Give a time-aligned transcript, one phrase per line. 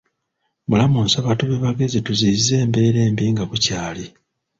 [0.67, 4.05] Mulamu nsaba tube bagezi tuziyize embeera embi nga bukyali.